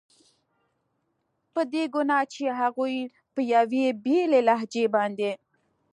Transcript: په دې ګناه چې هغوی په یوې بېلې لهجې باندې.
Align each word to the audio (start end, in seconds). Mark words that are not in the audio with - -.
په 1.53 1.61
دې 1.73 1.83
ګناه 1.95 2.25
چې 2.33 2.43
هغوی 2.59 2.97
په 3.33 3.41
یوې 3.53 3.85
بېلې 4.03 4.39
لهجې 4.47 4.85
باندې. 4.95 5.31